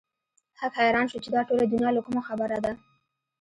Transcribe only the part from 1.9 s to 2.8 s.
له کومه خبره ده.